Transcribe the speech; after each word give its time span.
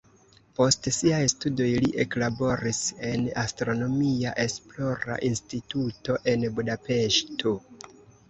Post 0.59 0.87
siaj 0.99 1.17
studoj 1.33 1.67
li 1.81 1.89
eklaboris 2.03 2.79
en 3.11 3.27
astronomia 3.43 4.33
esplora 4.45 5.17
instituto 5.29 6.17
en 6.33 6.47
Budapeŝto. 6.61 7.53